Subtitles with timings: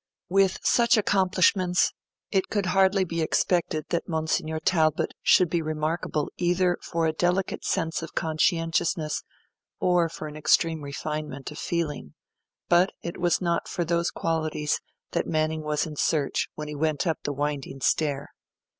[0.29, 1.93] With such accomplishments,
[2.31, 7.63] it could hardly be expected that Monsignor Talbot should be remarkable either for a delicate
[7.63, 9.21] sense of conscientiousness
[9.79, 12.15] or for an extreme refinement of feeling,
[12.67, 16.73] but then it was not for those qualities that Manning was in search when he
[16.73, 18.31] went up the winding stair.